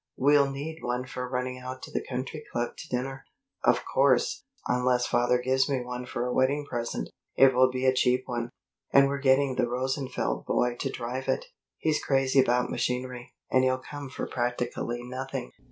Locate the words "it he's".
11.27-12.03